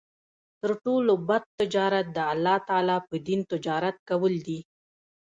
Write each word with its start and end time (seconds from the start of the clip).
تر 0.61 0.71
ټولو 0.83 1.13
بَد 1.27 1.43
تجارت 1.59 2.05
د 2.15 2.17
الله 2.33 2.57
تعالی 2.69 2.97
په 3.09 3.15
دين 3.27 3.41
تجارت 3.51 3.95
کول 4.09 4.33
دی 4.47 4.59